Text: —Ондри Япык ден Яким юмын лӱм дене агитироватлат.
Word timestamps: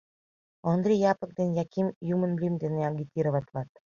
—Ондри 0.71 0.95
Япык 1.11 1.31
ден 1.39 1.49
Яким 1.63 1.87
юмын 2.13 2.31
лӱм 2.41 2.53
дене 2.63 2.81
агитироватлат. 2.89 3.69